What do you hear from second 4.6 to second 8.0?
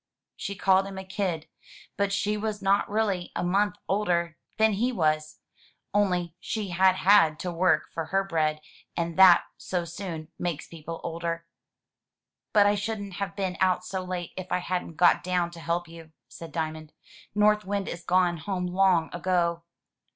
HOUSE than he was; only she had had to work